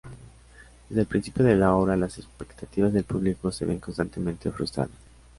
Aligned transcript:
Desde 0.89 1.01
el 1.01 1.05
principio 1.07 1.45
de 1.45 1.55
la 1.55 1.75
obra, 1.75 1.95
las 1.95 2.17
expectativas 2.17 2.91
del 2.91 3.03
público 3.03 3.51
se 3.51 3.65
ven 3.65 3.79
constantemente 3.79 4.49
frustradas. 4.51 4.89